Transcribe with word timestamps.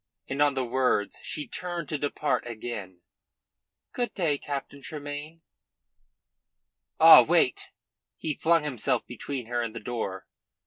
And 0.27 0.41
on 0.41 0.55
the 0.55 0.65
words 0.65 1.19
she 1.21 1.47
turned 1.47 1.87
to 1.89 1.97
depart 1.99 2.47
again. 2.47 3.01
"Good 3.93 4.15
day, 4.15 4.39
Captain 4.39 4.81
Tremayne." 4.81 5.43
"Ah, 6.99 7.21
wait!" 7.21 7.69
He 8.17 8.33
flung 8.33 8.63
himself 8.63 9.05
between 9.05 9.45
her 9.45 9.61
and 9.61 9.75
the 9.75 9.79
door. 9.79 10.25